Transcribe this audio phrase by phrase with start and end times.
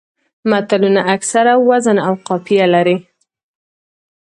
[0.49, 2.97] متلونه اکثره وزن او قافیه لري